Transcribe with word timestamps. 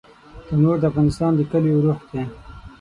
تنور 0.47 0.75
د 0.79 0.83
افغانستان 0.91 1.31
د 1.35 1.41
کليو 1.51 1.83
روح 1.85 1.99
دی 2.09 2.21